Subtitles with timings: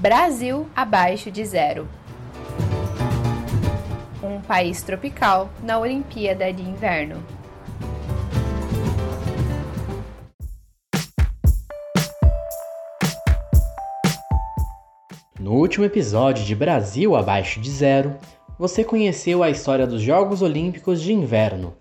[0.00, 1.86] Brasil abaixo de zero.
[4.22, 7.22] Um país tropical na Olimpíada de Inverno.
[15.38, 18.16] No último episódio de Brasil abaixo de zero,
[18.58, 21.74] você conheceu a história dos Jogos Olímpicos de Inverno.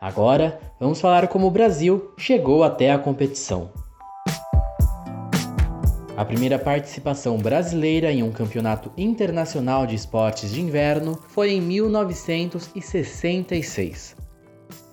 [0.00, 3.70] Agora vamos falar como o Brasil chegou até a competição.
[6.20, 14.14] A primeira participação brasileira em um campeonato internacional de esportes de inverno foi em 1966.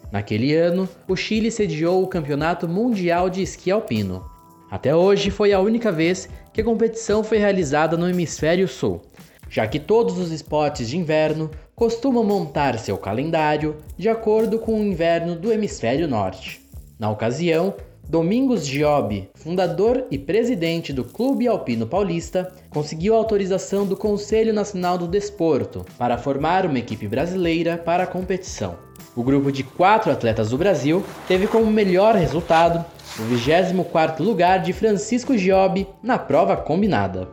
[0.10, 4.24] Naquele ano, o Chile sediou o Campeonato Mundial de Esqui Alpino.
[4.72, 9.02] Até hoje foi a única vez que a competição foi realizada no Hemisfério Sul,
[9.50, 14.86] já que todos os esportes de inverno costumam montar seu calendário de acordo com o
[14.86, 16.62] inverno do Hemisfério Norte.
[16.98, 17.76] Na ocasião,
[18.10, 25.10] Domingos Giobi, fundador e presidente do Clube Alpino Paulista, conseguiu autorização do Conselho Nacional do
[25.10, 28.78] Desporto para formar uma equipe brasileira para a competição.
[29.14, 32.86] O grupo de quatro atletas do Brasil teve como melhor resultado
[33.20, 37.28] o 24º lugar de Francisco Giobi na prova combinada.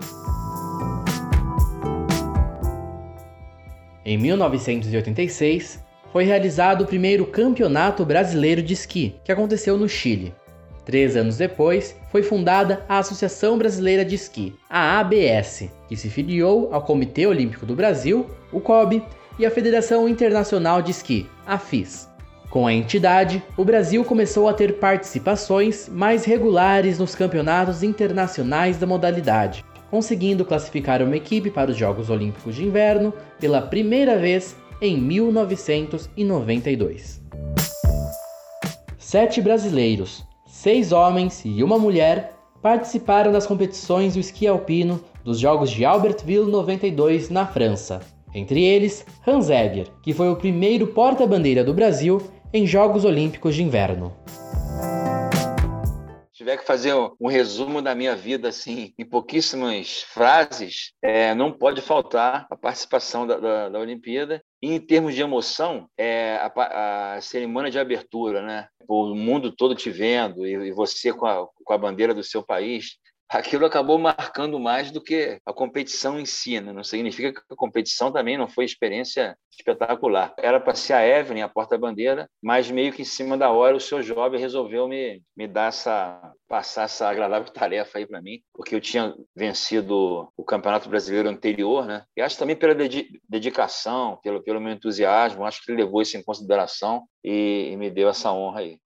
[4.05, 5.79] Em 1986,
[6.13, 10.35] foi realizado o primeiro Campeonato Brasileiro de Esqui, que aconteceu no Chile.
[10.85, 16.69] Três anos depois, foi fundada a Associação Brasileira de Esqui, a ABS, que se filiou
[16.73, 19.03] ao Comitê Olímpico do Brasil, o COB,
[19.39, 22.09] e à Federação Internacional de Esqui, a FIS.
[22.51, 28.87] Com a entidade, o Brasil começou a ter participações mais regulares nos campeonatos internacionais da
[28.87, 35.01] modalidade, conseguindo classificar uma equipe para os Jogos Olímpicos de Inverno pela primeira vez em
[35.01, 37.21] 1992.
[38.99, 40.25] Sete brasileiros,
[40.65, 46.51] seis homens e uma mulher participaram das competições do esqui alpino dos Jogos de Albertville
[46.51, 48.01] 92 na França.
[48.35, 52.19] Entre eles, Hans Eber, que foi o primeiro porta-bandeira do Brasil
[52.51, 54.11] em Jogos Olímpicos de Inverno.
[56.45, 61.81] Tiver que fazer um resumo da minha vida assim em pouquíssimas frases, é, não pode
[61.81, 64.45] faltar a participação da, da, da Olimpíada.
[64.61, 68.69] E em termos de emoção, é a, a, cerimônia de abertura, né?
[68.87, 72.43] O mundo todo te vendo e, e você com a, com a bandeira do seu
[72.43, 72.99] país
[73.29, 76.61] aquilo acabou marcando mais do que a competição em si.
[76.61, 76.73] Né?
[76.73, 80.35] Não significa que a competição também não foi experiência espetacular.
[80.39, 83.81] Era para ser a Evelyn, a porta-bandeira, mas meio que em cima da hora o
[83.81, 88.75] seu jovem resolveu me, me dar essa, passar essa agradável tarefa aí para mim, porque
[88.75, 92.05] eu tinha vencido o Campeonato Brasileiro anterior, né?
[92.17, 92.75] E acho também pela
[93.29, 97.91] dedicação, pelo, pelo meu entusiasmo, acho que ele levou isso em consideração e, e me
[97.91, 98.79] deu essa honra aí.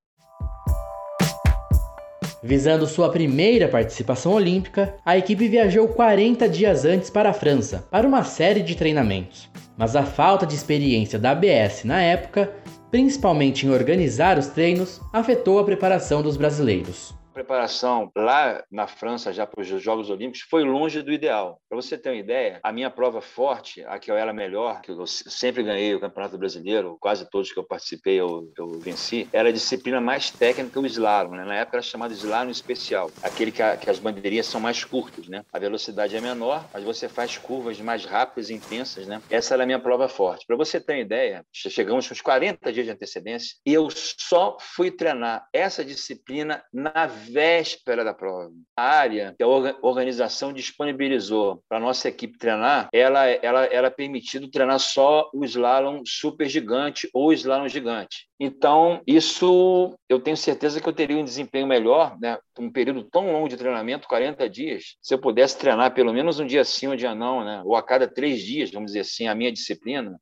[2.43, 8.07] Visando sua primeira participação olímpica, a equipe viajou 40 dias antes para a França para
[8.07, 9.51] uma série de treinamentos.
[9.77, 12.53] Mas a falta de experiência da ABS na época,
[12.91, 19.47] principalmente em organizar os treinos, afetou a preparação dos brasileiros preparação lá na França, já
[19.47, 21.61] para os Jogos Olímpicos, foi longe do ideal.
[21.69, 24.91] Para você ter uma ideia, a minha prova forte, a que eu era melhor, que
[24.91, 29.51] eu sempre ganhei o Campeonato Brasileiro, quase todos que eu participei eu, eu venci, era
[29.51, 31.31] a disciplina mais técnica, o slalom.
[31.31, 31.45] Né?
[31.45, 35.29] Na época era chamado slalom especial, aquele que, a, que as bandeirinhas são mais curtas.
[35.29, 35.45] Né?
[35.53, 39.07] A velocidade é menor, mas você faz curvas mais rápidas e intensas.
[39.07, 39.23] Né?
[39.31, 40.45] Essa era a minha prova forte.
[40.45, 44.91] Para você ter uma ideia, chegamos uns 40 dias de antecedência e eu só fui
[44.91, 48.51] treinar essa disciplina na véspera da prova.
[48.77, 49.49] A área que a
[49.83, 56.03] organização disponibilizou para a nossa equipe treinar, ela, ela era permitido treinar só o slalom
[56.05, 58.29] super gigante ou slalom gigante.
[58.41, 62.39] Então, isso eu tenho certeza que eu teria um desempenho melhor, né?
[62.59, 66.47] um período tão longo de treinamento, 40 dias, se eu pudesse treinar pelo menos um
[66.47, 67.63] dia sim, um dia não, né?
[67.65, 70.19] ou a cada três dias, vamos dizer assim, a minha disciplina,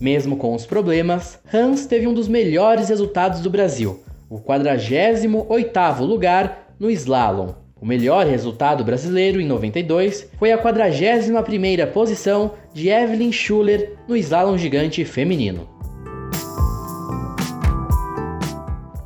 [0.00, 4.00] Mesmo com os problemas, Hans teve um dos melhores resultados do Brasil,
[4.30, 7.52] o 48º lugar no slalom.
[7.78, 14.56] O melhor resultado brasileiro em 92 foi a 41ª posição de Evelyn Schuller no slalom
[14.56, 15.68] gigante feminino.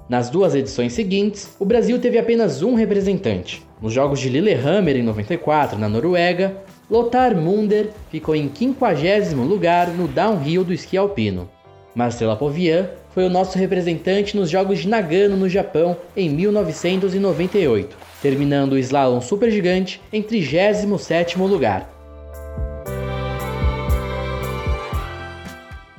[0.08, 3.64] Nas duas edições seguintes, o Brasil teve apenas um representante.
[3.82, 6.56] Nos Jogos de Lillehammer em 94, na Noruega,
[6.90, 11.48] Lothar Munder ficou em 50 lugar no downhill do esqui alpino.
[11.94, 18.72] Marcela Povian foi o nosso representante nos Jogos de Nagano, no Japão, em 1998, terminando
[18.72, 21.90] o slalom supergigante em 37º lugar.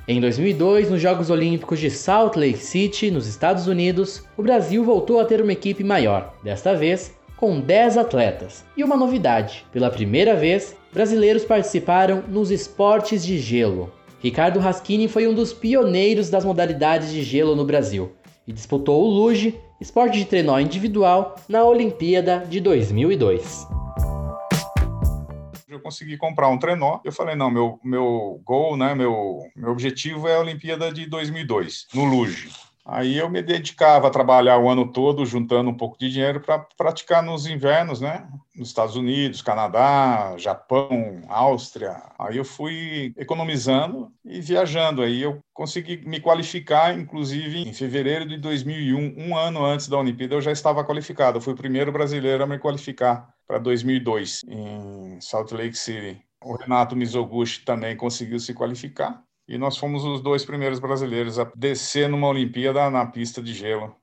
[0.07, 5.19] Em 2002, nos Jogos Olímpicos de Salt Lake City, nos Estados Unidos, o Brasil voltou
[5.19, 8.65] a ter uma equipe maior, desta vez com 10 atletas.
[8.75, 13.91] E uma novidade: pela primeira vez, brasileiros participaram nos esportes de gelo.
[14.19, 18.11] Ricardo Raschini foi um dos pioneiros das modalidades de gelo no Brasil
[18.47, 23.67] e disputou o luge, esporte de trenó individual, na Olimpíada de 2002
[25.75, 26.99] eu consegui comprar um trenó.
[27.03, 31.87] Eu falei, não, meu, meu gol, né, meu, meu objetivo é a Olimpíada de 2002,
[31.93, 32.49] no Luge.
[32.87, 36.59] Aí eu me dedicava a trabalhar o ano todo, juntando um pouco de dinheiro para
[36.77, 38.29] praticar nos invernos, né?
[38.55, 42.03] Nos Estados Unidos, Canadá, Japão, Áustria.
[42.19, 45.01] Aí eu fui economizando e viajando.
[45.01, 50.35] Aí eu consegui me qualificar, inclusive em fevereiro de 2001, um ano antes da Olimpíada,
[50.35, 51.39] eu já estava qualificado.
[51.39, 56.21] Eu fui o primeiro brasileiro a me qualificar para 2002 em Salt Lake City.
[56.39, 61.49] O Renato Mizoguchi também conseguiu se qualificar e nós fomos os dois primeiros brasileiros a
[61.55, 63.95] descer numa Olimpíada na pista de gelo.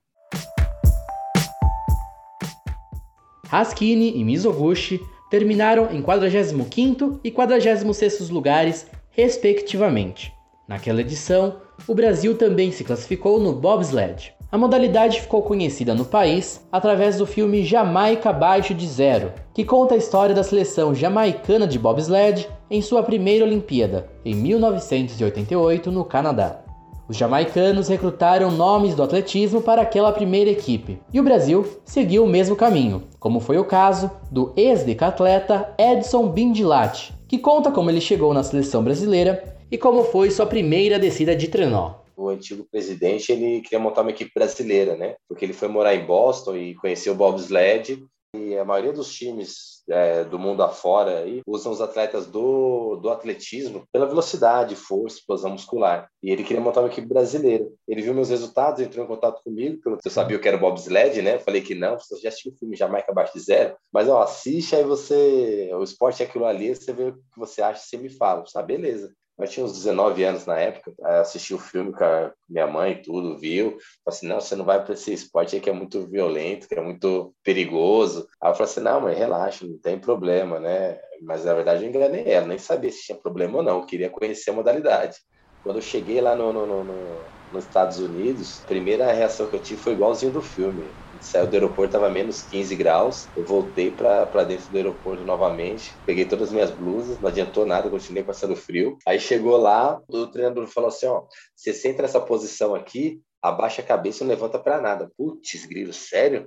[3.50, 5.00] Haskini e Mizoguchi
[5.30, 10.32] terminaram em 45º e 46º lugares, respectivamente.
[10.66, 14.34] Naquela edição, o Brasil também se classificou no bobsled.
[14.52, 19.94] A modalidade ficou conhecida no país através do filme Jamaica Abaixo de Zero, que conta
[19.94, 26.60] a história da seleção jamaicana de bobsled em sua primeira Olimpíada, em 1988, no Canadá.
[27.08, 32.28] Os jamaicanos recrutaram nomes do atletismo para aquela primeira equipe, e o Brasil seguiu o
[32.28, 38.34] mesmo caminho, como foi o caso do ex-decatleta Edson Bindilat, que conta como ele chegou
[38.34, 43.60] na seleção brasileira e como foi sua primeira descida de trenó o antigo presidente ele
[43.60, 45.16] queria montar uma equipe brasileira, né?
[45.28, 48.04] Porque ele foi morar em Boston e conheceu o bobsled
[48.34, 53.10] e a maioria dos times é, do mundo afora aí usam os atletas do, do
[53.10, 56.08] atletismo pela velocidade, força, explosão muscular.
[56.22, 57.68] E ele queria montar uma equipe brasileira.
[57.86, 61.38] Ele viu meus resultados, entrou em contato comigo, perguntou eu sabia que era bobsled, né?
[61.38, 63.76] falei que não, você já assistiu o filme Jamaica Abaixo de Zero.
[63.92, 65.70] Mas, ó, assiste aí você...
[65.74, 68.44] O esporte é aquilo ali, você vê o que você acha, você me fala.
[68.50, 69.12] Tá, beleza.
[69.38, 73.02] Eu tinha uns 19 anos na época, assisti o filme com a minha mãe e
[73.02, 73.70] tudo, viu.
[73.72, 76.74] Falei assim, não, você não vai para esse esporte aí que é muito violento, que
[76.74, 78.28] é muito perigoso.
[78.40, 80.98] Aí eu falei assim, não, mãe, relaxa, não tem problema, né?
[81.22, 84.10] Mas na verdade eu enganei ela, nem sabia se tinha problema ou não, eu queria
[84.10, 85.16] conhecer a modalidade.
[85.62, 89.54] Quando eu cheguei lá no, no, no, no nos Estados Unidos, a primeira reação que
[89.54, 93.30] eu tive foi igualzinho do filme saiu do aeroporto, tava menos 15 graus.
[93.36, 97.88] Eu voltei para dentro do aeroporto novamente, peguei todas as minhas blusas, não adiantou nada,
[97.88, 98.98] continuei passando frio.
[99.06, 101.24] Aí chegou lá, o treinador falou assim: ó,
[101.54, 105.10] você senta nessa posição aqui, abaixa a cabeça e não levanta para nada.
[105.16, 106.46] Putz, grilo, sério?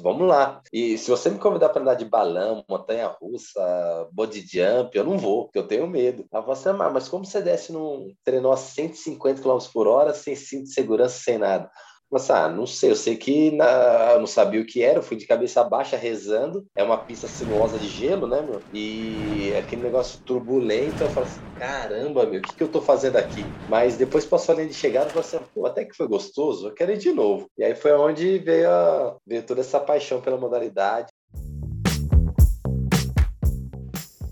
[0.00, 0.60] Vamos lá.
[0.72, 5.16] E se você me convidar para andar de balão, montanha russa, body jump, eu não
[5.16, 6.26] vou, porque eu tenho medo.
[6.32, 10.34] Ela falou assim, mas como você desce num treinou a 150 km por hora, sem
[10.34, 11.70] cinto de segurança, sem nada?
[12.10, 15.02] Mas, ah, não sei, eu sei que na, eu não sabia o que era, eu
[15.02, 16.64] fui de cabeça baixa rezando.
[16.76, 18.62] É uma pista sinuosa de gelo, né, meu?
[18.72, 23.16] E aquele negócio turbulento, eu falei assim, caramba, meu, o que, que eu tô fazendo
[23.16, 23.44] aqui?
[23.68, 26.68] Mas depois passou a linha de chegada, eu falei assim, pô, até que foi gostoso,
[26.68, 27.50] eu quero ir de novo.
[27.58, 31.08] E aí foi onde veio, a, veio toda essa paixão pela modalidade.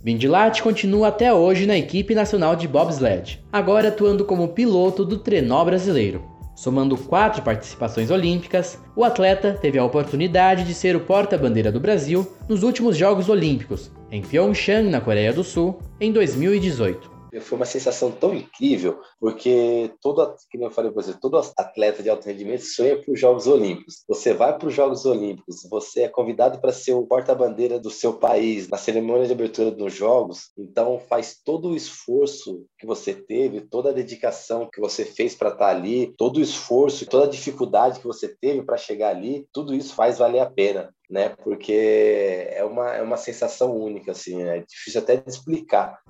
[0.04, 5.64] Vindilat continua até hoje na equipe nacional de bobsled, agora atuando como piloto do trenó
[5.64, 6.33] brasileiro.
[6.54, 12.26] Somando quatro participações olímpicas, o atleta teve a oportunidade de ser o porta-bandeira do Brasil
[12.48, 18.10] nos últimos Jogos Olímpicos, em Pyeongchang, na Coreia do Sul, em 2018 foi uma sensação
[18.10, 23.00] tão incrível, porque todo, como eu falei para você, todo atleta de alto rendimento sonha
[23.00, 24.04] para os Jogos Olímpicos.
[24.08, 28.14] Você vai para os Jogos Olímpicos, você é convidado para ser o porta-bandeira do seu
[28.14, 33.60] país na cerimônia de abertura dos Jogos, então faz todo o esforço que você teve,
[33.62, 37.30] toda a dedicação que você fez para estar tá ali, todo o esforço, toda a
[37.30, 41.30] dificuldade que você teve para chegar ali, tudo isso faz valer a pena né?
[41.42, 46.00] Porque é uma, é uma sensação única, assim, é difícil até de explicar.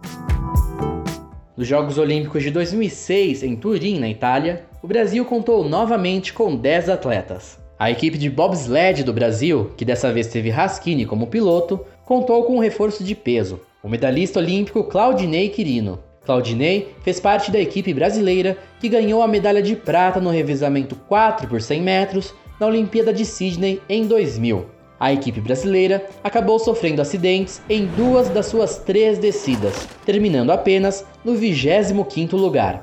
[1.56, 6.88] Nos Jogos Olímpicos de 2006, em Turim, na Itália, o Brasil contou novamente com 10
[6.88, 7.60] atletas.
[7.78, 12.56] A equipe de bobsled do Brasil, que dessa vez teve Raschini como piloto, contou com
[12.56, 16.00] um reforço de peso, o medalhista olímpico Claudinei Quirino.
[16.24, 21.46] Claudinei fez parte da equipe brasileira que ganhou a medalha de prata no revezamento 4
[21.46, 24.64] por 100 metros na Olimpíada de Sydney em 2000.
[25.04, 31.34] A equipe brasileira acabou sofrendo acidentes em duas das suas três descidas, terminando apenas no
[31.34, 32.82] 25º lugar.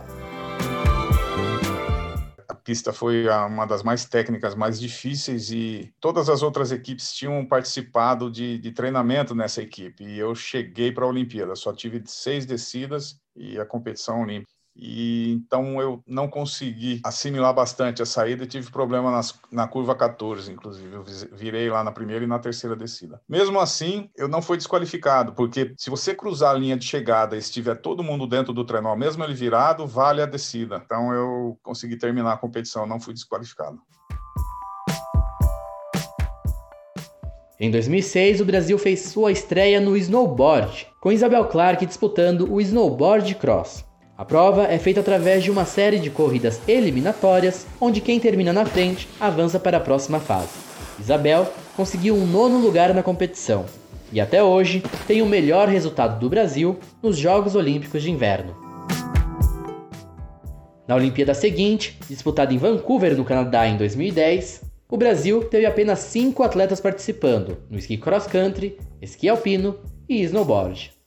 [2.47, 7.43] A pista foi uma das mais técnicas, mais difíceis e todas as outras equipes tinham
[7.43, 10.03] participado de, de treinamento nessa equipe.
[10.03, 14.50] E eu cheguei para a Olimpíada, só tive seis descidas e a competição olímpica.
[14.75, 19.95] E então eu não consegui assimilar bastante a saída e tive problema nas, na curva
[19.95, 20.93] 14, inclusive.
[20.93, 23.21] Eu virei lá na primeira e na terceira descida.
[23.27, 27.39] Mesmo assim, eu não fui desqualificado, porque se você cruzar a linha de chegada e
[27.39, 30.81] estiver todo mundo dentro do trenó, mesmo ele virado, vale a descida.
[30.83, 33.79] Então eu consegui terminar a competição, não fui desqualificado.
[37.59, 43.35] Em 2006, o Brasil fez sua estreia no snowboard, com Isabel Clark disputando o snowboard
[43.35, 43.85] cross.
[44.21, 48.63] A prova é feita através de uma série de corridas eliminatórias, onde quem termina na
[48.67, 50.51] frente avança para a próxima fase.
[50.99, 53.65] Isabel conseguiu um nono lugar na competição
[54.13, 58.55] e até hoje tem o melhor resultado do Brasil nos Jogos Olímpicos de Inverno.
[60.87, 66.43] Na Olimpíada seguinte, disputada em Vancouver, no Canadá, em 2010, o Brasil teve apenas cinco
[66.43, 71.00] atletas participando no esqui cross country, esqui alpino e snowboard.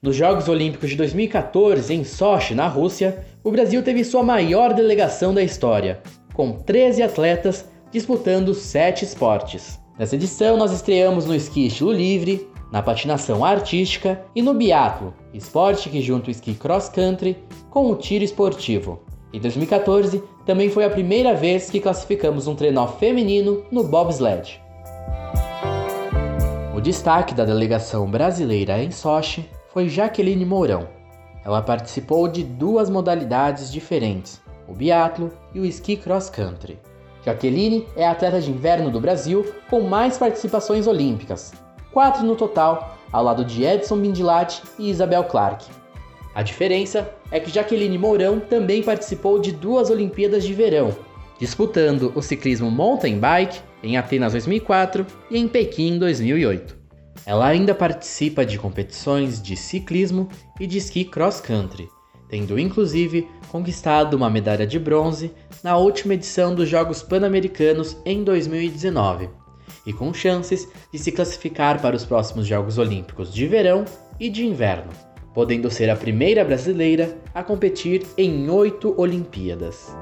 [0.00, 5.34] Nos Jogos Olímpicos de 2014, em Sochi, na Rússia, o Brasil teve sua maior delegação
[5.34, 6.00] da história,
[6.34, 9.80] com 13 atletas disputando 7 esportes.
[9.98, 15.88] Nessa edição, nós estreamos no esqui estilo livre, na patinação artística e no biatlo, esporte
[15.88, 17.36] que junta o esqui cross country
[17.68, 19.02] com o tiro esportivo.
[19.32, 24.62] Em 2014, também foi a primeira vez que classificamos um trenó feminino no bobsled.
[26.72, 30.88] O destaque da delegação brasileira em Sochi foi Jaqueline Mourão.
[31.44, 36.78] Ela participou de duas modalidades diferentes, o biatlo e o esqui cross country.
[37.24, 41.52] Jaqueline é a atleta de inverno do Brasil com mais participações olímpicas,
[41.92, 45.66] quatro no total, ao lado de Edson Bindilati e Isabel Clark.
[46.34, 50.96] A diferença é que Jaqueline Mourão também participou de duas Olimpíadas de Verão,
[51.38, 56.77] disputando o ciclismo mountain bike em Atenas 2004 e em Pequim 2008.
[57.26, 61.88] Ela ainda participa de competições de ciclismo e de esqui cross country,
[62.28, 65.32] tendo inclusive conquistado uma medalha de bronze
[65.62, 69.28] na última edição dos Jogos Pan-Americanos em 2019,
[69.86, 73.84] e com chances de se classificar para os próximos Jogos Olímpicos de verão
[74.20, 74.90] e de inverno,
[75.32, 79.94] podendo ser a primeira brasileira a competir em oito Olimpíadas.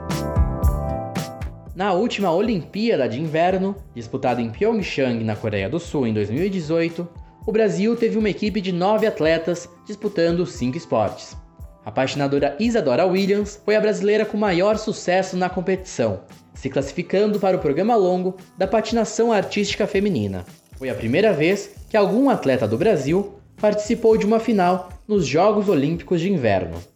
[1.77, 7.07] Na última Olimpíada de Inverno, disputada em Pyeongchang, na Coreia do Sul, em 2018,
[7.47, 11.37] o Brasil teve uma equipe de nove atletas disputando cinco esportes.
[11.85, 16.21] A patinadora Isadora Williams foi a brasileira com maior sucesso na competição,
[16.55, 20.47] se classificando para o programa longo da patinação artística feminina.
[20.79, 25.69] Foi a primeira vez que algum atleta do Brasil participou de uma final nos Jogos
[25.69, 26.96] Olímpicos de Inverno.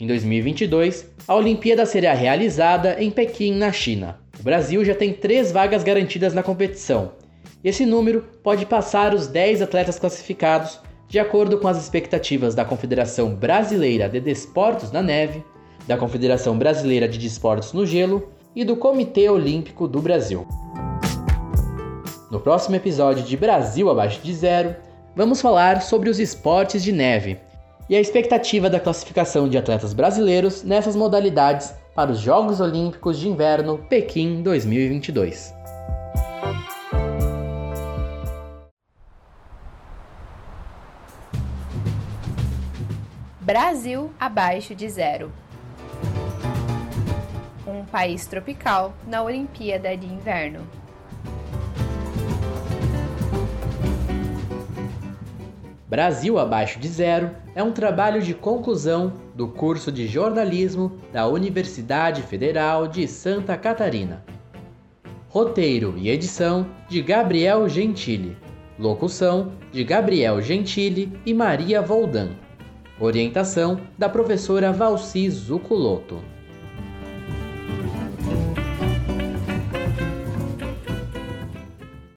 [0.00, 4.18] Em 2022, a Olimpíada será realizada em Pequim, na China.
[4.40, 7.12] O Brasil já tem três vagas garantidas na competição.
[7.62, 13.34] Esse número pode passar os 10 atletas classificados, de acordo com as expectativas da Confederação
[13.34, 15.44] Brasileira de Desportos na Neve,
[15.86, 20.48] da Confederação Brasileira de Desportos no Gelo e do Comitê Olímpico do Brasil.
[22.30, 24.74] No próximo episódio de Brasil Abaixo de Zero,
[25.14, 27.36] vamos falar sobre os esportes de neve
[27.90, 33.28] e a expectativa da classificação de atletas brasileiros nessas modalidades para os Jogos Olímpicos de
[33.28, 35.52] Inverno Pequim 2022.
[43.40, 45.32] Brasil abaixo de zero.
[47.66, 50.64] Um país tropical na Olimpíada de Inverno.
[55.90, 62.22] Brasil Abaixo de Zero é um trabalho de conclusão do curso de jornalismo da Universidade
[62.22, 64.24] Federal de Santa Catarina.
[65.28, 68.36] Roteiro e edição de Gabriel Gentili.
[68.78, 72.28] Locução de Gabriel Gentili e Maria Voldan.
[73.00, 76.22] Orientação da professora Valci Zuculoto.